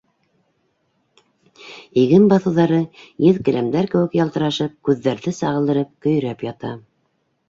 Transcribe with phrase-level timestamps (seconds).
[2.03, 2.79] Иген баҫыуҙары,
[3.25, 6.73] еҙ келәмдәр кеүек ялтырашып, күҙҙәрҙе сағылдырып көйрәп ята.